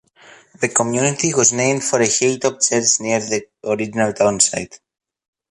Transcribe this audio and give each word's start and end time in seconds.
The 0.59 0.67
community 0.69 1.31
was 1.35 1.53
named 1.53 1.83
for 1.83 2.01
a 2.01 2.07
hilltop 2.07 2.59
church 2.59 2.99
near 3.01 3.19
the 3.19 3.45
original 3.63 4.13
townsite. 4.13 4.79